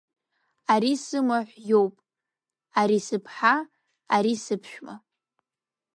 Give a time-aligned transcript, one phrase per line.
[0.73, 1.95] Ари сымаҳә иоуп,
[2.79, 3.55] ари сыԥҳа,
[4.15, 4.95] ари сыԥшәма!